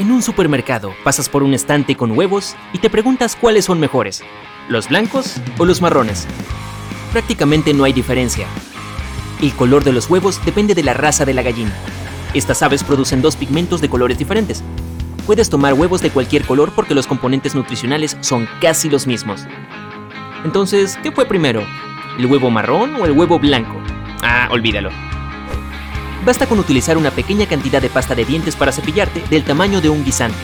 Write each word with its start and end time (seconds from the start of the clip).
En 0.00 0.10
un 0.10 0.22
supermercado, 0.22 0.94
pasas 1.04 1.28
por 1.28 1.42
un 1.42 1.52
estante 1.52 1.94
con 1.94 2.12
huevos 2.12 2.56
y 2.72 2.78
te 2.78 2.88
preguntas 2.88 3.36
cuáles 3.36 3.66
son 3.66 3.78
mejores, 3.78 4.22
los 4.66 4.88
blancos 4.88 5.38
o 5.58 5.66
los 5.66 5.82
marrones. 5.82 6.26
Prácticamente 7.12 7.74
no 7.74 7.84
hay 7.84 7.92
diferencia. 7.92 8.46
El 9.42 9.52
color 9.52 9.84
de 9.84 9.92
los 9.92 10.08
huevos 10.08 10.42
depende 10.46 10.74
de 10.74 10.84
la 10.84 10.94
raza 10.94 11.26
de 11.26 11.34
la 11.34 11.42
gallina. 11.42 11.74
Estas 12.32 12.62
aves 12.62 12.82
producen 12.82 13.20
dos 13.20 13.36
pigmentos 13.36 13.82
de 13.82 13.90
colores 13.90 14.16
diferentes. 14.16 14.64
Puedes 15.26 15.50
tomar 15.50 15.74
huevos 15.74 16.00
de 16.00 16.08
cualquier 16.08 16.46
color 16.46 16.72
porque 16.74 16.94
los 16.94 17.06
componentes 17.06 17.54
nutricionales 17.54 18.16
son 18.22 18.48
casi 18.58 18.88
los 18.88 19.06
mismos. 19.06 19.46
Entonces, 20.46 20.98
¿qué 21.02 21.12
fue 21.12 21.26
primero? 21.26 21.62
¿El 22.18 22.24
huevo 22.24 22.48
marrón 22.48 22.96
o 22.96 23.04
el 23.04 23.12
huevo 23.12 23.38
blanco? 23.38 23.78
Ah, 24.22 24.48
olvídalo. 24.50 25.09
Basta 26.24 26.46
con 26.46 26.58
utilizar 26.58 26.98
una 26.98 27.10
pequeña 27.10 27.46
cantidad 27.46 27.80
de 27.80 27.88
pasta 27.88 28.14
de 28.14 28.26
dientes 28.26 28.54
para 28.54 28.72
cepillarte 28.72 29.22
del 29.30 29.42
tamaño 29.42 29.80
de 29.80 29.88
un 29.88 30.04
guisante. 30.04 30.36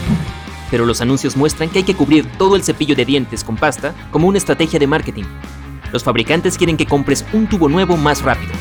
Pero 0.70 0.86
los 0.86 1.02
anuncios 1.02 1.36
muestran 1.36 1.68
que 1.68 1.78
hay 1.78 1.84
que 1.84 1.94
cubrir 1.94 2.26
todo 2.38 2.56
el 2.56 2.64
cepillo 2.64 2.96
de 2.96 3.04
dientes 3.04 3.44
con 3.44 3.56
pasta 3.56 3.94
como 4.10 4.26
una 4.26 4.38
estrategia 4.38 4.78
de 4.78 4.86
marketing. 4.86 5.24
Los 5.92 6.02
fabricantes 6.02 6.56
quieren 6.56 6.76
que 6.76 6.86
compres 6.86 7.24
un 7.32 7.46
tubo 7.46 7.68
nuevo 7.68 7.96
más 7.96 8.22
rápido. 8.22 8.52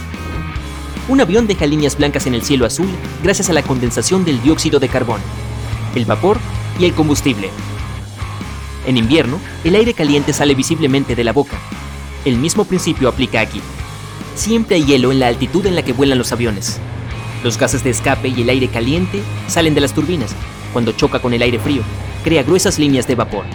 Un 1.07 1.21
avión 1.21 1.47
deja 1.47 1.65
líneas 1.65 1.97
blancas 1.97 2.27
en 2.27 2.33
el 2.33 2.43
cielo 2.43 2.65
azul 2.65 2.89
gracias 3.23 3.49
a 3.49 3.53
la 3.53 3.63
condensación 3.63 4.25
del 4.25 4.41
dióxido 4.41 4.79
de 4.79 4.89
carbono, 4.89 5.23
el 5.95 6.05
vapor 6.05 6.37
y 6.79 6.85
el 6.85 6.93
combustible. 6.93 7.49
En 8.85 8.97
invierno, 8.97 9.39
el 9.63 9.75
aire 9.75 9.93
caliente 9.93 10.33
sale 10.33 10.53
visiblemente 10.53 11.15
de 11.15 11.23
la 11.23 11.31
boca. 11.31 11.57
El 12.25 12.37
mismo 12.37 12.65
principio 12.65 13.07
aplica 13.07 13.39
aquí. 13.39 13.61
Siempre 14.35 14.75
hay 14.75 14.85
hielo 14.85 15.11
en 15.11 15.19
la 15.19 15.27
altitud 15.27 15.65
en 15.65 15.75
la 15.75 15.83
que 15.83 15.93
vuelan 15.93 16.17
los 16.17 16.31
aviones. 16.31 16.79
Los 17.45 17.59
gases 17.59 17.83
de 17.83 17.91
escape 17.91 18.29
y 18.29 18.41
el 18.41 18.49
aire 18.49 18.69
caliente 18.69 19.21
salen 19.47 19.75
de 19.75 19.81
las 19.81 19.93
turbinas. 19.93 20.33
Cuando 20.73 20.93
choca 20.93 21.19
con 21.19 21.31
el 21.31 21.43
aire 21.43 21.59
frío, 21.59 21.83
crea 22.23 22.41
gruesas 22.41 22.79
líneas 22.79 23.05
de 23.05 23.13
vapor. 23.13 23.45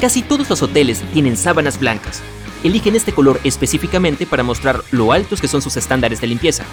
Casi 0.00 0.22
todos 0.22 0.48
los 0.48 0.62
hoteles 0.62 1.02
tienen 1.12 1.36
sábanas 1.36 1.78
blancas. 1.78 2.22
Eligen 2.64 2.96
este 2.96 3.12
color 3.12 3.38
específicamente 3.44 4.24
para 4.24 4.44
mostrar 4.44 4.82
lo 4.92 5.12
altos 5.12 5.42
que 5.42 5.46
son 5.46 5.60
sus 5.60 5.76
estándares 5.76 6.22
de 6.22 6.26
limpieza. 6.26 6.64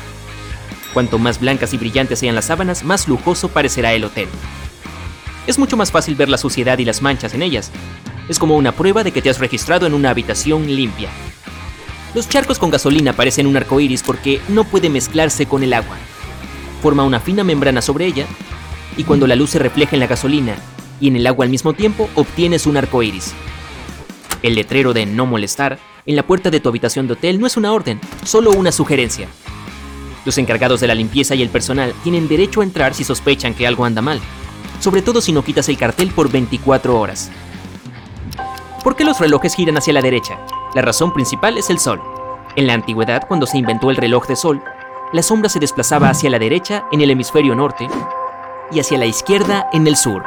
Cuanto 0.93 1.19
más 1.19 1.41
blancas 1.41 1.73
y 1.73 1.77
brillantes 1.77 2.19
sean 2.19 2.35
las 2.35 2.45
sábanas, 2.45 2.85
más 2.85 3.09
lujoso 3.09 3.49
parecerá 3.49 3.91
el 3.91 4.05
hotel. 4.05 4.29
Es 5.45 5.59
mucho 5.59 5.75
más 5.75 5.91
fácil 5.91 6.15
ver 6.15 6.29
la 6.29 6.37
suciedad 6.37 6.77
y 6.77 6.85
las 6.85 7.01
manchas 7.01 7.33
en 7.33 7.41
ellas. 7.41 7.69
Es 8.29 8.39
como 8.39 8.55
una 8.55 8.71
prueba 8.71 9.03
de 9.03 9.11
que 9.11 9.21
te 9.21 9.29
has 9.29 9.39
registrado 9.39 9.85
en 9.85 9.93
una 9.93 10.11
habitación 10.11 10.73
limpia. 10.73 11.09
Los 12.15 12.29
charcos 12.29 12.59
con 12.59 12.69
gasolina 12.69 13.11
parecen 13.11 13.45
un 13.45 13.57
arco 13.57 13.77
iris 13.77 14.01
porque 14.01 14.39
no 14.47 14.63
puede 14.63 14.89
mezclarse 14.89 15.47
con 15.47 15.63
el 15.63 15.73
agua. 15.73 15.97
Forma 16.81 17.03
una 17.03 17.19
fina 17.19 17.43
membrana 17.43 17.81
sobre 17.81 18.05
ella, 18.05 18.25
y 18.95 19.03
cuando 19.03 19.27
la 19.27 19.35
luz 19.35 19.49
se 19.49 19.59
refleja 19.59 19.97
en 19.97 19.99
la 19.99 20.07
gasolina 20.07 20.55
y 21.01 21.09
en 21.09 21.17
el 21.17 21.27
agua 21.27 21.43
al 21.43 21.51
mismo 21.51 21.73
tiempo, 21.73 22.09
obtienes 22.15 22.67
un 22.67 22.77
arco 22.77 23.03
iris. 23.03 23.33
El 24.43 24.55
letrero 24.55 24.93
de 24.93 25.05
no 25.05 25.25
molestar 25.25 25.77
en 26.05 26.15
la 26.15 26.25
puerta 26.25 26.49
de 26.49 26.61
tu 26.61 26.69
habitación 26.69 27.05
de 27.07 27.13
hotel 27.13 27.37
no 27.37 27.47
es 27.47 27.57
una 27.57 27.73
orden, 27.73 27.99
solo 28.23 28.51
una 28.51 28.71
sugerencia. 28.71 29.27
Los 30.23 30.37
encargados 30.37 30.79
de 30.79 30.87
la 30.87 30.95
limpieza 30.95 31.35
y 31.35 31.41
el 31.41 31.49
personal 31.49 31.93
tienen 32.01 32.29
derecho 32.29 32.61
a 32.61 32.63
entrar 32.63 32.93
si 32.93 33.03
sospechan 33.03 33.53
que 33.53 33.67
algo 33.67 33.83
anda 33.83 34.01
mal, 34.01 34.21
sobre 34.79 35.01
todo 35.01 35.19
si 35.19 35.33
no 35.33 35.43
quitas 35.43 35.67
el 35.67 35.77
cartel 35.77 36.11
por 36.11 36.31
24 36.31 36.97
horas. 36.97 37.29
¿Por 38.85 38.95
qué 38.95 39.03
los 39.03 39.19
relojes 39.19 39.53
giran 39.53 39.77
hacia 39.77 39.91
la 39.91 40.01
derecha? 40.01 40.39
La 40.75 40.81
razón 40.81 41.13
principal 41.13 41.57
es 41.57 41.69
el 41.69 41.79
sol. 41.79 42.01
En 42.57 42.67
la 42.67 42.73
antigüedad, 42.73 43.25
cuando 43.29 43.47
se 43.47 43.57
inventó 43.57 43.91
el 43.91 43.95
reloj 43.95 44.27
de 44.27 44.35
sol, 44.35 44.61
la 45.13 45.23
sombra 45.23 45.47
se 45.47 45.59
desplazaba 45.59 46.09
hacia 46.09 46.29
la 46.29 46.37
derecha 46.37 46.83
en 46.91 46.99
el 46.99 47.09
hemisferio 47.09 47.55
norte 47.55 47.87
y 48.73 48.81
hacia 48.81 48.97
la 48.97 49.05
izquierda 49.05 49.69
en 49.71 49.87
el 49.87 49.95
sur. 49.95 50.25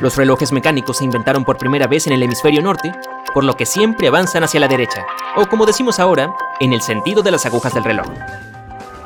Los 0.00 0.16
relojes 0.16 0.50
mecánicos 0.50 0.96
se 0.96 1.04
inventaron 1.04 1.44
por 1.44 1.58
primera 1.58 1.86
vez 1.86 2.08
en 2.08 2.12
el 2.12 2.24
hemisferio 2.24 2.60
norte, 2.60 2.92
por 3.32 3.44
lo 3.44 3.56
que 3.56 3.66
siempre 3.66 4.08
avanzan 4.08 4.42
hacia 4.42 4.58
la 4.58 4.66
derecha, 4.66 5.06
o 5.36 5.46
como 5.46 5.64
decimos 5.64 6.00
ahora, 6.00 6.34
en 6.58 6.72
el 6.72 6.82
sentido 6.82 7.22
de 7.22 7.30
las 7.30 7.46
agujas 7.46 7.74
del 7.74 7.84
reloj. 7.84 8.08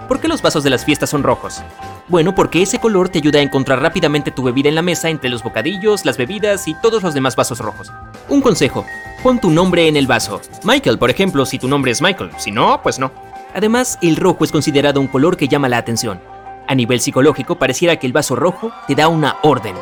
¿Por 0.08 0.20
qué 0.20 0.28
los 0.28 0.40
vasos 0.40 0.64
de 0.64 0.70
las 0.70 0.86
fiestas 0.86 1.10
son 1.10 1.22
rojos? 1.22 1.62
Bueno, 2.08 2.34
porque 2.34 2.62
ese 2.62 2.80
color 2.80 3.10
te 3.10 3.18
ayuda 3.18 3.40
a 3.40 3.42
encontrar 3.42 3.82
rápidamente 3.82 4.30
tu 4.30 4.42
bebida 4.42 4.70
en 4.70 4.74
la 4.74 4.82
mesa 4.82 5.10
entre 5.10 5.28
los 5.28 5.42
bocadillos, 5.42 6.06
las 6.06 6.16
bebidas 6.16 6.66
y 6.66 6.74
todos 6.74 7.02
los 7.02 7.12
demás 7.12 7.36
vasos 7.36 7.58
rojos. 7.58 7.92
Un 8.28 8.40
consejo, 8.40 8.86
pon 9.22 9.38
tu 9.38 9.50
nombre 9.50 9.86
en 9.86 9.96
el 9.96 10.06
vaso. 10.06 10.40
Michael, 10.64 10.98
por 10.98 11.10
ejemplo, 11.10 11.46
si 11.46 11.58
tu 11.58 11.68
nombre 11.68 11.92
es 11.92 12.02
Michael. 12.02 12.30
Si 12.38 12.50
no, 12.50 12.82
pues 12.82 12.98
no. 12.98 13.12
Además, 13.54 13.98
el 14.02 14.16
rojo 14.16 14.44
es 14.44 14.50
considerado 14.50 15.00
un 15.00 15.06
color 15.06 15.36
que 15.36 15.48
llama 15.48 15.68
la 15.68 15.78
atención. 15.78 16.20
A 16.66 16.74
nivel 16.74 17.00
psicológico, 17.00 17.56
pareciera 17.56 17.96
que 17.96 18.06
el 18.06 18.12
vaso 18.12 18.34
rojo 18.34 18.72
te 18.86 18.94
da 18.94 19.08
una 19.08 19.36
orden. 19.42 19.76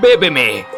¡Bébeme! 0.00 0.77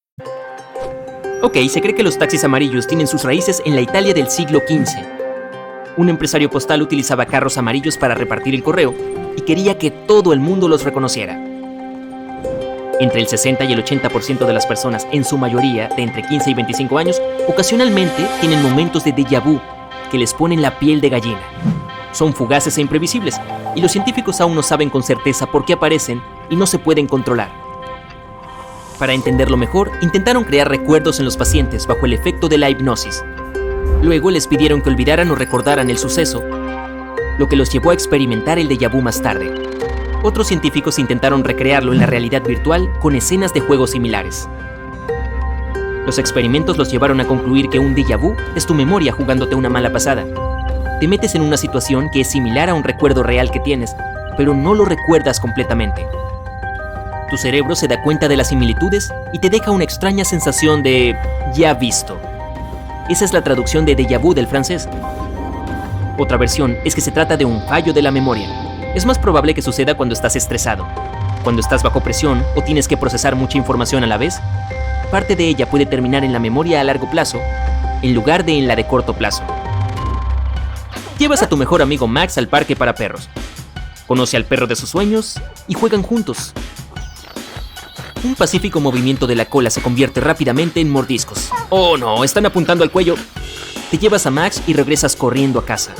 Ok, 1.43 1.57
se 1.69 1.81
cree 1.81 1.95
que 1.95 2.03
los 2.03 2.19
taxis 2.19 2.43
amarillos 2.43 2.85
tienen 2.85 3.07
sus 3.07 3.23
raíces 3.23 3.63
en 3.65 3.73
la 3.73 3.81
Italia 3.81 4.13
del 4.13 4.29
siglo 4.29 4.59
XV. 4.59 4.95
Un 5.97 6.09
empresario 6.09 6.51
postal 6.51 6.83
utilizaba 6.83 7.25
carros 7.25 7.57
amarillos 7.57 7.97
para 7.97 8.13
repartir 8.13 8.53
el 8.53 8.61
correo 8.61 8.93
y 9.35 9.41
quería 9.41 9.75
que 9.79 9.89
todo 9.89 10.33
el 10.33 10.39
mundo 10.39 10.67
los 10.67 10.83
reconociera. 10.83 11.33
Entre 12.99 13.19
el 13.19 13.27
60 13.27 13.63
y 13.63 13.73
el 13.73 13.83
80% 13.83 14.45
de 14.45 14.53
las 14.53 14.67
personas, 14.67 15.07
en 15.11 15.23
su 15.23 15.35
mayoría 15.39 15.87
de 15.87 16.03
entre 16.03 16.21
15 16.21 16.51
y 16.51 16.53
25 16.53 16.97
años, 16.99 17.19
ocasionalmente 17.47 18.23
tienen 18.39 18.61
momentos 18.61 19.03
de 19.03 19.11
déjà 19.11 19.43
vu 19.43 19.59
que 20.11 20.19
les 20.19 20.35
ponen 20.35 20.61
la 20.61 20.77
piel 20.77 21.01
de 21.01 21.09
gallina. 21.09 21.41
Son 22.11 22.35
fugaces 22.35 22.77
e 22.77 22.81
imprevisibles, 22.81 23.41
y 23.75 23.81
los 23.81 23.91
científicos 23.91 24.41
aún 24.41 24.53
no 24.53 24.61
saben 24.61 24.91
con 24.91 25.01
certeza 25.01 25.47
por 25.47 25.65
qué 25.65 25.73
aparecen 25.73 26.21
y 26.51 26.55
no 26.55 26.67
se 26.67 26.77
pueden 26.77 27.07
controlar. 27.07 27.60
Para 29.01 29.13
entenderlo 29.13 29.57
mejor, 29.57 29.91
intentaron 30.01 30.43
crear 30.43 30.69
recuerdos 30.69 31.17
en 31.17 31.25
los 31.25 31.35
pacientes 31.35 31.87
bajo 31.87 32.05
el 32.05 32.13
efecto 32.13 32.47
de 32.47 32.59
la 32.59 32.69
hipnosis. 32.69 33.25
Luego 34.03 34.29
les 34.29 34.45
pidieron 34.45 34.83
que 34.83 34.91
olvidaran 34.91 35.31
o 35.31 35.33
recordaran 35.33 35.89
el 35.89 35.97
suceso, 35.97 36.43
lo 37.39 37.49
que 37.49 37.55
los 37.55 37.71
llevó 37.71 37.89
a 37.89 37.95
experimentar 37.95 38.59
el 38.59 38.69
déjà 38.69 38.91
vu 38.91 39.01
más 39.01 39.19
tarde. 39.19 39.51
Otros 40.21 40.49
científicos 40.49 40.99
intentaron 40.99 41.43
recrearlo 41.43 41.93
en 41.93 41.97
la 41.97 42.05
realidad 42.05 42.43
virtual 42.43 42.91
con 42.99 43.15
escenas 43.15 43.55
de 43.55 43.61
juegos 43.61 43.89
similares. 43.89 44.47
Los 46.05 46.19
experimentos 46.19 46.77
los 46.77 46.91
llevaron 46.91 47.19
a 47.21 47.27
concluir 47.27 47.69
que 47.69 47.79
un 47.79 47.95
déjà 47.95 48.19
vu 48.19 48.35
es 48.55 48.67
tu 48.67 48.75
memoria 48.75 49.13
jugándote 49.13 49.55
una 49.55 49.69
mala 49.69 49.91
pasada. 49.91 50.27
Te 50.99 51.07
metes 51.07 51.33
en 51.33 51.41
una 51.41 51.57
situación 51.57 52.11
que 52.11 52.21
es 52.21 52.29
similar 52.29 52.69
a 52.69 52.75
un 52.75 52.83
recuerdo 52.83 53.23
real 53.23 53.49
que 53.49 53.61
tienes, 53.61 53.95
pero 54.37 54.53
no 54.53 54.75
lo 54.75 54.85
recuerdas 54.85 55.39
completamente. 55.39 56.05
Tu 57.31 57.37
cerebro 57.37 57.77
se 57.77 57.87
da 57.87 58.03
cuenta 58.03 58.27
de 58.27 58.35
las 58.35 58.49
similitudes 58.49 59.13
y 59.31 59.39
te 59.39 59.49
deja 59.49 59.71
una 59.71 59.85
extraña 59.85 60.25
sensación 60.25 60.83
de 60.83 61.15
ya 61.55 61.73
visto. 61.73 62.19
Esa 63.07 63.23
es 63.23 63.31
la 63.31 63.41
traducción 63.41 63.85
de 63.85 63.95
déjà 63.95 64.19
vu 64.19 64.33
del 64.33 64.47
francés. 64.47 64.89
Otra 66.17 66.35
versión 66.35 66.75
es 66.83 66.93
que 66.93 66.99
se 66.99 67.11
trata 67.11 67.37
de 67.37 67.45
un 67.45 67.65
fallo 67.67 67.93
de 67.93 68.01
la 68.01 68.11
memoria. 68.11 68.49
Es 68.93 69.05
más 69.05 69.17
probable 69.17 69.53
que 69.53 69.61
suceda 69.61 69.95
cuando 69.95 70.11
estás 70.11 70.35
estresado. 70.35 70.85
Cuando 71.41 71.61
estás 71.61 71.83
bajo 71.83 72.01
presión 72.01 72.43
o 72.57 72.63
tienes 72.63 72.89
que 72.89 72.97
procesar 72.97 73.37
mucha 73.37 73.57
información 73.57 74.03
a 74.03 74.07
la 74.07 74.17
vez, 74.17 74.41
parte 75.09 75.37
de 75.37 75.47
ella 75.47 75.69
puede 75.69 75.85
terminar 75.85 76.25
en 76.25 76.33
la 76.33 76.39
memoria 76.39 76.81
a 76.81 76.83
largo 76.83 77.09
plazo 77.09 77.39
en 78.01 78.13
lugar 78.13 78.43
de 78.43 78.57
en 78.57 78.67
la 78.67 78.75
de 78.75 78.85
corto 78.87 79.13
plazo. 79.13 79.43
Llevas 81.17 81.41
a 81.43 81.47
tu 81.47 81.55
mejor 81.55 81.81
amigo 81.81 82.07
Max 82.07 82.37
al 82.37 82.49
parque 82.49 82.75
para 82.75 82.93
perros. 82.93 83.29
conoce 84.05 84.35
al 84.35 84.43
perro 84.43 84.67
de 84.67 84.75
sus 84.75 84.89
sueños 84.89 85.39
y 85.69 85.75
juegan 85.75 86.03
juntos. 86.03 86.53
Un 88.23 88.35
pacífico 88.35 88.79
movimiento 88.79 89.25
de 89.25 89.35
la 89.35 89.45
cola 89.45 89.71
se 89.71 89.81
convierte 89.81 90.21
rápidamente 90.21 90.79
en 90.79 90.91
mordiscos. 90.91 91.49
Oh 91.69 91.97
no, 91.97 92.23
están 92.23 92.45
apuntando 92.45 92.83
al 92.83 92.91
cuello. 92.91 93.15
Te 93.89 93.97
llevas 93.97 94.27
a 94.27 94.31
Max 94.31 94.61
y 94.67 94.73
regresas 94.73 95.15
corriendo 95.15 95.57
a 95.57 95.65
casa. 95.65 95.95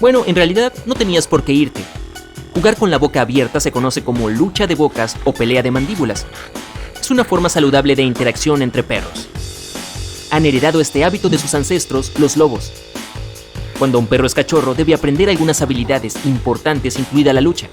Bueno, 0.00 0.22
en 0.26 0.36
realidad 0.36 0.72
no 0.84 0.94
tenías 0.94 1.26
por 1.26 1.42
qué 1.42 1.52
irte. 1.52 1.80
Jugar 2.52 2.76
con 2.76 2.90
la 2.90 2.98
boca 2.98 3.22
abierta 3.22 3.58
se 3.58 3.72
conoce 3.72 4.04
como 4.04 4.28
lucha 4.28 4.66
de 4.66 4.74
bocas 4.74 5.16
o 5.24 5.32
pelea 5.32 5.62
de 5.62 5.70
mandíbulas. 5.70 6.26
Es 7.00 7.10
una 7.10 7.24
forma 7.24 7.48
saludable 7.48 7.96
de 7.96 8.02
interacción 8.02 8.60
entre 8.60 8.82
perros. 8.82 9.28
Han 10.30 10.44
heredado 10.44 10.80
este 10.80 11.04
hábito 11.04 11.30
de 11.30 11.38
sus 11.38 11.54
ancestros, 11.54 12.12
los 12.18 12.36
lobos. 12.36 12.70
Cuando 13.78 13.98
un 13.98 14.06
perro 14.06 14.26
es 14.26 14.34
cachorro, 14.34 14.74
debe 14.74 14.92
aprender 14.92 15.30
algunas 15.30 15.62
habilidades 15.62 16.16
importantes, 16.26 16.98
incluida 16.98 17.32
la 17.32 17.40
lucha. 17.40 17.68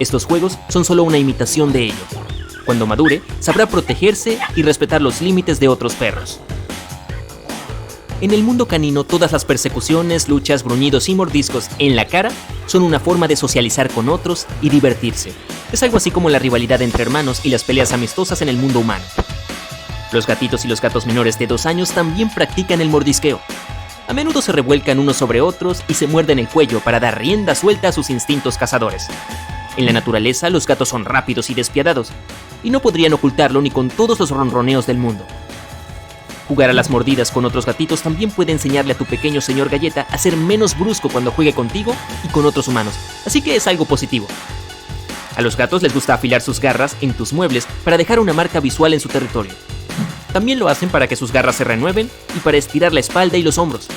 Estos 0.00 0.24
juegos 0.24 0.58
son 0.68 0.84
solo 0.84 1.04
una 1.04 1.18
imitación 1.18 1.72
de 1.72 1.84
ello. 1.84 2.33
Cuando 2.64 2.86
madure, 2.86 3.22
sabrá 3.40 3.66
protegerse 3.66 4.38
y 4.56 4.62
respetar 4.62 5.02
los 5.02 5.20
límites 5.20 5.60
de 5.60 5.68
otros 5.68 5.94
perros. 5.94 6.40
En 8.20 8.30
el 8.30 8.42
mundo 8.42 8.66
canino, 8.66 9.04
todas 9.04 9.32
las 9.32 9.44
persecuciones, 9.44 10.28
luchas, 10.28 10.62
gruñidos 10.62 11.08
y 11.08 11.14
mordiscos 11.14 11.68
en 11.78 11.94
la 11.94 12.06
cara 12.06 12.30
son 12.66 12.82
una 12.82 13.00
forma 13.00 13.28
de 13.28 13.36
socializar 13.36 13.90
con 13.90 14.08
otros 14.08 14.46
y 14.62 14.70
divertirse. 14.70 15.32
Es 15.72 15.82
algo 15.82 15.98
así 15.98 16.10
como 16.10 16.30
la 16.30 16.38
rivalidad 16.38 16.80
entre 16.80 17.02
hermanos 17.02 17.40
y 17.44 17.50
las 17.50 17.64
peleas 17.64 17.92
amistosas 17.92 18.40
en 18.40 18.48
el 18.48 18.56
mundo 18.56 18.80
humano. 18.80 19.04
Los 20.12 20.26
gatitos 20.26 20.64
y 20.64 20.68
los 20.68 20.80
gatos 20.80 21.06
menores 21.06 21.38
de 21.38 21.48
dos 21.48 21.66
años 21.66 21.90
también 21.90 22.32
practican 22.32 22.80
el 22.80 22.88
mordisqueo. 22.88 23.40
A 24.06 24.12
menudo 24.12 24.40
se 24.40 24.52
revuelcan 24.52 25.00
unos 25.00 25.16
sobre 25.16 25.40
otros 25.40 25.82
y 25.88 25.94
se 25.94 26.06
muerden 26.06 26.38
el 26.38 26.48
cuello 26.48 26.80
para 26.80 27.00
dar 27.00 27.18
rienda 27.18 27.54
suelta 27.54 27.88
a 27.88 27.92
sus 27.92 28.10
instintos 28.10 28.56
cazadores. 28.56 29.08
En 29.76 29.86
la 29.86 29.92
naturaleza, 29.92 30.50
los 30.50 30.66
gatos 30.66 30.88
son 30.88 31.04
rápidos 31.04 31.50
y 31.50 31.54
despiadados, 31.54 32.12
y 32.64 32.70
no 32.70 32.80
podrían 32.80 33.12
ocultarlo 33.12 33.62
ni 33.62 33.70
con 33.70 33.88
todos 33.88 34.18
los 34.18 34.30
ronroneos 34.30 34.86
del 34.86 34.98
mundo. 34.98 35.24
Jugar 36.48 36.70
a 36.70 36.72
las 36.74 36.90
mordidas 36.90 37.30
con 37.30 37.44
otros 37.44 37.64
gatitos 37.64 38.02
también 38.02 38.30
puede 38.30 38.52
enseñarle 38.52 38.92
a 38.92 38.98
tu 38.98 39.04
pequeño 39.04 39.40
señor 39.40 39.68
galleta 39.68 40.06
a 40.10 40.18
ser 40.18 40.36
menos 40.36 40.76
brusco 40.78 41.08
cuando 41.08 41.30
juegue 41.30 41.52
contigo 41.52 41.94
y 42.24 42.28
con 42.28 42.44
otros 42.44 42.68
humanos, 42.68 42.94
así 43.24 43.40
que 43.40 43.56
es 43.56 43.66
algo 43.66 43.84
positivo. 43.84 44.26
A 45.36 45.42
los 45.42 45.56
gatos 45.56 45.82
les 45.82 45.94
gusta 45.94 46.14
afilar 46.14 46.42
sus 46.42 46.60
garras 46.60 46.96
en 47.00 47.12
tus 47.12 47.32
muebles 47.32 47.66
para 47.82 47.96
dejar 47.96 48.20
una 48.20 48.32
marca 48.32 48.60
visual 48.60 48.92
en 48.94 49.00
su 49.00 49.08
territorio. 49.08 49.52
También 50.32 50.58
lo 50.58 50.68
hacen 50.68 50.88
para 50.88 51.06
que 51.06 51.16
sus 51.16 51.32
garras 51.32 51.56
se 51.56 51.64
renueven 51.64 52.10
y 52.36 52.40
para 52.40 52.56
estirar 52.56 52.92
la 52.92 53.00
espalda 53.00 53.36
y 53.36 53.42
los 53.42 53.58
hombros. 53.58 53.88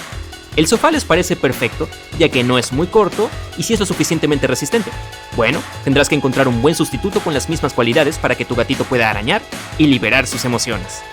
El 0.56 0.68
sofá 0.68 0.90
les 0.90 1.06
parece 1.06 1.36
perfecto, 1.36 1.88
ya 2.18 2.30
que 2.30 2.44
no 2.44 2.58
es 2.58 2.72
muy 2.72 2.88
corto 2.88 3.30
y 3.58 3.64
si 3.64 3.74
es 3.74 3.80
lo 3.80 3.86
suficientemente 3.86 4.48
resistente. 4.48 4.90
Bueno, 5.36 5.62
tendrás 5.84 6.10
que 6.10 6.16
encontrar 6.16 6.48
un 6.48 6.62
buen 6.62 6.76
sustituto 6.76 7.20
con 7.20 7.34
las 7.34 7.50
mismas 7.50 7.74
cualidades 7.74 8.18
para 8.18 8.36
que 8.36 8.46
tu 8.46 8.56
gatito 8.56 8.84
pueda 8.86 9.10
arañar 9.10 9.42
y 9.78 9.88
liberar 9.88 10.26
sus 10.26 10.46
emociones. 10.46 11.04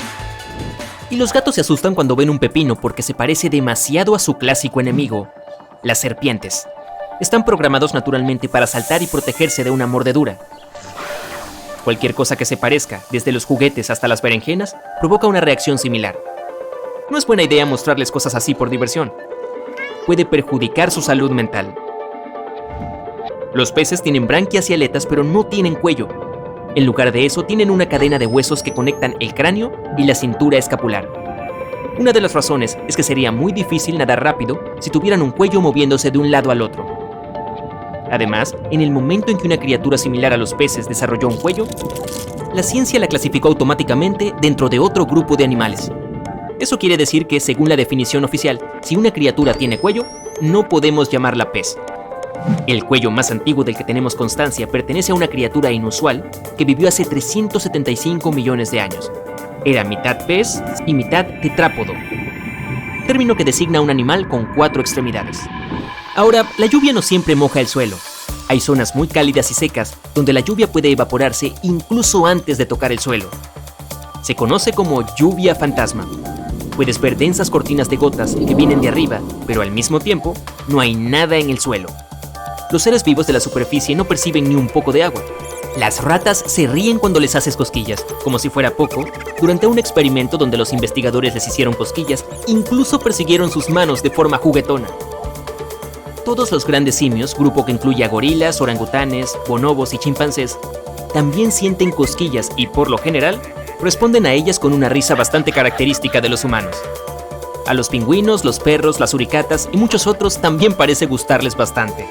Y 1.10 1.16
los 1.16 1.32
gatos 1.32 1.56
se 1.56 1.60
asustan 1.60 1.94
cuando 1.94 2.16
ven 2.16 2.30
un 2.30 2.38
pepino 2.38 2.76
porque 2.76 3.02
se 3.02 3.14
parece 3.14 3.50
demasiado 3.50 4.14
a 4.14 4.18
su 4.18 4.34
clásico 4.34 4.80
enemigo, 4.80 5.28
las 5.82 5.98
serpientes. 5.98 6.66
Están 7.20 7.44
programados 7.44 7.94
naturalmente 7.94 8.48
para 8.48 8.66
saltar 8.66 9.02
y 9.02 9.06
protegerse 9.06 9.62
de 9.62 9.70
una 9.70 9.86
mordedura. 9.86 10.38
Cualquier 11.84 12.14
cosa 12.14 12.36
que 12.36 12.46
se 12.46 12.56
parezca, 12.56 13.02
desde 13.10 13.30
los 13.30 13.44
juguetes 13.44 13.90
hasta 13.90 14.08
las 14.08 14.22
berenjenas, 14.22 14.74
provoca 15.00 15.26
una 15.26 15.42
reacción 15.42 15.78
similar. 15.78 16.18
No 17.10 17.18
es 17.18 17.26
buena 17.26 17.42
idea 17.42 17.66
mostrarles 17.66 18.10
cosas 18.10 18.34
así 18.34 18.54
por 18.54 18.70
diversión. 18.70 19.12
Puede 20.06 20.24
perjudicar 20.24 20.90
su 20.90 21.02
salud 21.02 21.30
mental. 21.30 21.74
Los 23.54 23.72
peces 23.72 24.02
tienen 24.02 24.26
branquias 24.26 24.68
y 24.70 24.74
aletas 24.74 25.06
pero 25.06 25.24
no 25.24 25.44
tienen 25.44 25.74
cuello, 25.74 26.08
en 26.76 26.86
lugar 26.86 27.12
de 27.12 27.24
eso, 27.24 27.44
tienen 27.44 27.70
una 27.70 27.88
cadena 27.88 28.18
de 28.18 28.26
huesos 28.26 28.64
que 28.64 28.74
conectan 28.74 29.14
el 29.20 29.32
cráneo 29.32 29.72
y 29.96 30.04
la 30.04 30.16
cintura 30.16 30.58
escapular. 30.58 31.08
Una 32.00 32.12
de 32.12 32.20
las 32.20 32.34
razones 32.34 32.76
es 32.88 32.96
que 32.96 33.04
sería 33.04 33.30
muy 33.30 33.52
difícil 33.52 33.96
nadar 33.96 34.24
rápido 34.24 34.58
si 34.80 34.90
tuvieran 34.90 35.22
un 35.22 35.30
cuello 35.30 35.60
moviéndose 35.60 36.10
de 36.10 36.18
un 36.18 36.32
lado 36.32 36.50
al 36.50 36.62
otro. 36.62 36.84
Además, 38.10 38.56
en 38.72 38.80
el 38.80 38.90
momento 38.90 39.30
en 39.30 39.38
que 39.38 39.46
una 39.46 39.56
criatura 39.56 39.96
similar 39.96 40.32
a 40.32 40.36
los 40.36 40.52
peces 40.52 40.88
desarrolló 40.88 41.28
un 41.28 41.36
cuello, 41.36 41.64
la 42.52 42.64
ciencia 42.64 42.98
la 42.98 43.06
clasificó 43.06 43.48
automáticamente 43.48 44.34
dentro 44.40 44.68
de 44.68 44.80
otro 44.80 45.06
grupo 45.06 45.36
de 45.36 45.44
animales. 45.44 45.92
Eso 46.58 46.76
quiere 46.76 46.96
decir 46.96 47.28
que, 47.28 47.38
según 47.38 47.68
la 47.68 47.76
definición 47.76 48.24
oficial, 48.24 48.58
si 48.82 48.96
una 48.96 49.12
criatura 49.12 49.54
tiene 49.54 49.78
cuello, 49.78 50.04
no 50.40 50.68
podemos 50.68 51.08
llamarla 51.08 51.52
pez, 51.52 51.76
el 52.66 52.84
cuello 52.84 53.10
más 53.10 53.30
antiguo 53.30 53.64
del 53.64 53.76
que 53.76 53.84
tenemos 53.84 54.14
constancia 54.14 54.66
pertenece 54.66 55.12
a 55.12 55.14
una 55.14 55.28
criatura 55.28 55.70
inusual 55.70 56.30
que 56.56 56.64
vivió 56.64 56.88
hace 56.88 57.04
375 57.04 58.32
millones 58.32 58.70
de 58.70 58.80
años. 58.80 59.10
Era 59.64 59.84
mitad 59.84 60.26
pez 60.26 60.62
y 60.86 60.94
mitad 60.94 61.26
tetrápodo, 61.40 61.92
término 63.06 63.36
que 63.36 63.44
designa 63.44 63.78
a 63.78 63.82
un 63.82 63.90
animal 63.90 64.28
con 64.28 64.46
cuatro 64.54 64.80
extremidades. 64.80 65.40
Ahora, 66.16 66.46
la 66.58 66.66
lluvia 66.66 66.92
no 66.92 67.02
siempre 67.02 67.34
moja 67.34 67.60
el 67.60 67.66
suelo. 67.66 67.96
Hay 68.48 68.60
zonas 68.60 68.94
muy 68.94 69.08
cálidas 69.08 69.50
y 69.50 69.54
secas 69.54 69.96
donde 70.14 70.32
la 70.32 70.40
lluvia 70.40 70.70
puede 70.70 70.90
evaporarse 70.90 71.54
incluso 71.62 72.26
antes 72.26 72.58
de 72.58 72.66
tocar 72.66 72.92
el 72.92 72.98
suelo. 72.98 73.28
Se 74.22 74.34
conoce 74.34 74.72
como 74.72 75.04
lluvia 75.16 75.54
fantasma. 75.54 76.06
Puedes 76.76 77.00
ver 77.00 77.16
densas 77.16 77.50
cortinas 77.50 77.88
de 77.88 77.96
gotas 77.96 78.34
que 78.34 78.54
vienen 78.54 78.80
de 78.80 78.88
arriba, 78.88 79.20
pero 79.46 79.62
al 79.62 79.70
mismo 79.70 80.00
tiempo 80.00 80.34
no 80.68 80.80
hay 80.80 80.94
nada 80.94 81.36
en 81.36 81.50
el 81.50 81.58
suelo. 81.58 81.88
Los 82.70 82.82
seres 82.82 83.04
vivos 83.04 83.26
de 83.26 83.32
la 83.32 83.40
superficie 83.40 83.94
no 83.94 84.04
perciben 84.04 84.48
ni 84.48 84.54
un 84.54 84.68
poco 84.68 84.90
de 84.92 85.04
agua. 85.04 85.22
Las 85.76 86.02
ratas 86.02 86.42
se 86.46 86.66
ríen 86.66 86.98
cuando 86.98 87.20
les 87.20 87.34
haces 87.34 87.56
cosquillas, 87.56 88.04
como 88.22 88.38
si 88.38 88.48
fuera 88.48 88.70
poco. 88.70 89.04
Durante 89.40 89.66
un 89.66 89.78
experimento 89.78 90.38
donde 90.38 90.56
los 90.56 90.72
investigadores 90.72 91.34
les 91.34 91.46
hicieron 91.46 91.74
cosquillas, 91.74 92.24
incluso 92.46 92.98
persiguieron 93.00 93.50
sus 93.50 93.68
manos 93.68 94.02
de 94.02 94.10
forma 94.10 94.38
juguetona. 94.38 94.88
Todos 96.24 96.52
los 96.52 96.66
grandes 96.66 96.94
simios, 96.94 97.36
grupo 97.36 97.64
que 97.64 97.72
incluye 97.72 98.02
a 98.02 98.08
gorilas, 98.08 98.60
orangutanes, 98.60 99.36
bonobos 99.46 99.92
y 99.92 99.98
chimpancés, 99.98 100.58
también 101.12 101.52
sienten 101.52 101.90
cosquillas 101.90 102.50
y 102.56 102.66
por 102.66 102.88
lo 102.88 102.98
general 102.98 103.40
responden 103.80 104.26
a 104.26 104.32
ellas 104.32 104.58
con 104.58 104.72
una 104.72 104.88
risa 104.88 105.14
bastante 105.14 105.52
característica 105.52 106.20
de 106.20 106.28
los 106.30 106.44
humanos. 106.44 106.76
A 107.66 107.74
los 107.74 107.88
pingüinos, 107.88 108.44
los 108.44 108.58
perros, 108.58 109.00
las 109.00 109.12
uricatas 109.14 109.68
y 109.72 109.76
muchos 109.76 110.06
otros 110.06 110.40
también 110.40 110.74
parece 110.74 111.06
gustarles 111.06 111.56
bastante. 111.56 112.06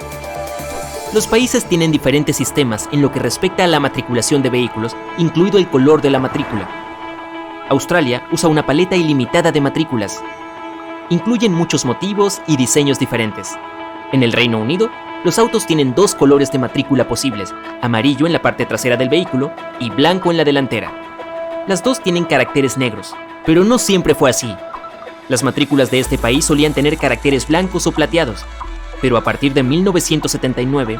Los 1.13 1.27
países 1.27 1.65
tienen 1.65 1.91
diferentes 1.91 2.35
sistemas 2.35 2.89
en 2.91 3.03
lo 3.03 3.11
que 3.11 3.19
respecta 3.19 3.63
a 3.63 3.67
la 3.67 3.79
matriculación 3.79 4.41
de 4.41 4.49
vehículos, 4.49 4.95
incluido 5.19 5.59
el 5.59 5.69
color 5.69 6.01
de 6.01 6.09
la 6.09 6.17
matrícula. 6.17 6.67
Australia 7.69 8.27
usa 8.31 8.49
una 8.49 8.65
paleta 8.65 8.95
ilimitada 8.95 9.51
de 9.51 9.61
matrículas. 9.61 10.23
Incluyen 11.11 11.53
muchos 11.53 11.85
motivos 11.85 12.41
y 12.47 12.57
diseños 12.57 12.97
diferentes. 12.97 13.51
En 14.11 14.23
el 14.23 14.33
Reino 14.33 14.57
Unido, 14.57 14.89
los 15.23 15.37
autos 15.37 15.67
tienen 15.67 15.93
dos 15.93 16.15
colores 16.15 16.51
de 16.51 16.57
matrícula 16.57 17.07
posibles, 17.07 17.53
amarillo 17.83 18.25
en 18.25 18.33
la 18.33 18.41
parte 18.41 18.65
trasera 18.65 18.97
del 18.97 19.09
vehículo 19.09 19.51
y 19.79 19.91
blanco 19.91 20.31
en 20.31 20.37
la 20.37 20.43
delantera. 20.43 21.63
Las 21.67 21.83
dos 21.83 22.01
tienen 22.01 22.25
caracteres 22.25 22.75
negros, 22.75 23.15
pero 23.45 23.63
no 23.63 23.77
siempre 23.77 24.15
fue 24.15 24.31
así. 24.31 24.51
Las 25.29 25.43
matrículas 25.43 25.91
de 25.91 25.99
este 25.99 26.17
país 26.17 26.43
solían 26.43 26.73
tener 26.73 26.97
caracteres 26.97 27.47
blancos 27.47 27.85
o 27.85 27.91
plateados, 27.91 28.47
pero 29.03 29.17
a 29.17 29.21
partir 29.21 29.53
de 29.53 29.63
1979, 29.63 30.97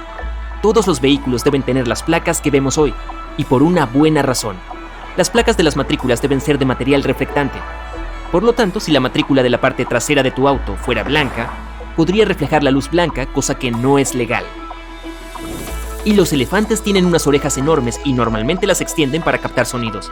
todos 0.62 0.88
los 0.88 1.00
vehículos 1.00 1.46
deben 1.46 1.64
tener 1.64 1.88
las 1.88 2.04
placas 2.04 2.42
que 2.42 2.52
vemos 2.52 2.78
hoy, 2.78 2.94
y 3.38 3.46
por 3.46 3.64
una 3.64 3.86
buena 3.86 4.22
razón. 4.22 4.58
Las 5.16 5.30
placas 5.30 5.56
de 5.56 5.64
las 5.64 5.78
matrículas 5.78 6.22
deben 6.22 6.42
ser 6.42 6.60
de 6.60 6.66
material 6.66 7.02
reflectante. 7.04 7.58
Por 8.30 8.44
lo 8.44 8.52
tanto, 8.52 8.82
si 8.82 8.92
la 8.92 9.00
matrícula 9.00 9.42
de 9.42 9.50
la 9.50 9.62
parte 9.62 9.86
trasera 9.86 10.22
de 10.22 10.32
tu 10.32 10.50
auto 10.50 10.76
fuera 10.76 11.06
blanca, 11.06 11.50
podría 11.96 12.26
reflejar 12.26 12.62
la 12.62 12.72
luz 12.72 12.92
blanca, 12.92 13.26
cosa 13.28 13.56
que 13.56 13.72
no 13.72 13.98
es 13.98 14.14
legal. 14.16 14.44
Y 16.04 16.16
los 16.16 16.34
elefantes 16.34 16.82
tienen 16.82 17.06
unas 17.06 17.26
orejas 17.26 17.58
enormes 17.58 18.02
y 18.04 18.12
normalmente 18.12 18.68
las 18.68 18.82
extienden 18.82 19.22
para 19.22 19.38
captar 19.38 19.66
sonidos. 19.66 20.12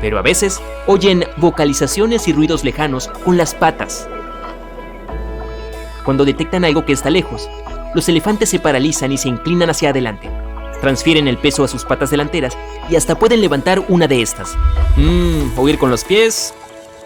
Pero 0.00 0.18
a 0.18 0.22
veces 0.22 0.62
oyen 0.86 1.26
vocalizaciones 1.36 2.26
y 2.26 2.32
ruidos 2.32 2.64
lejanos 2.64 3.08
con 3.22 3.36
las 3.36 3.54
patas, 3.54 4.08
cuando 6.04 6.24
detectan 6.24 6.64
algo 6.64 6.84
que 6.84 6.92
está 6.92 7.10
lejos, 7.10 7.48
los 7.94 8.08
elefantes 8.08 8.48
se 8.50 8.58
paralizan 8.58 9.12
y 9.12 9.18
se 9.18 9.28
inclinan 9.28 9.70
hacia 9.70 9.90
adelante. 9.90 10.30
Transfieren 10.80 11.28
el 11.28 11.38
peso 11.38 11.62
a 11.62 11.68
sus 11.68 11.84
patas 11.84 12.10
delanteras 12.10 12.56
y 12.90 12.96
hasta 12.96 13.16
pueden 13.16 13.40
levantar 13.40 13.84
una 13.88 14.08
de 14.08 14.22
estas. 14.22 14.56
Mmm, 14.96 15.58
oír 15.58 15.78
con 15.78 15.90
los 15.90 16.04
pies 16.04 16.54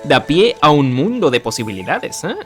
da 0.04 0.24
pie 0.24 0.56
a 0.60 0.70
un 0.70 0.94
mundo 0.94 1.30
de 1.30 1.40
posibilidades, 1.40 2.24
¿eh? 2.24 2.36